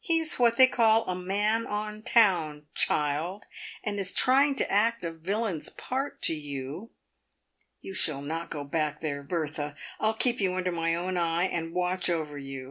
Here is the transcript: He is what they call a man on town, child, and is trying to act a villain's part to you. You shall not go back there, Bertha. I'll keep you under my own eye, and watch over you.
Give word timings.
He 0.00 0.20
is 0.20 0.38
what 0.38 0.56
they 0.56 0.68
call 0.68 1.04
a 1.04 1.14
man 1.14 1.66
on 1.66 2.00
town, 2.00 2.66
child, 2.74 3.44
and 3.84 4.00
is 4.00 4.14
trying 4.14 4.54
to 4.54 4.72
act 4.72 5.04
a 5.04 5.12
villain's 5.12 5.68
part 5.68 6.22
to 6.22 6.34
you. 6.34 6.92
You 7.82 7.92
shall 7.92 8.22
not 8.22 8.48
go 8.48 8.64
back 8.64 9.02
there, 9.02 9.22
Bertha. 9.22 9.76
I'll 10.00 10.14
keep 10.14 10.40
you 10.40 10.54
under 10.54 10.72
my 10.72 10.94
own 10.94 11.18
eye, 11.18 11.44
and 11.48 11.74
watch 11.74 12.08
over 12.08 12.38
you. 12.38 12.64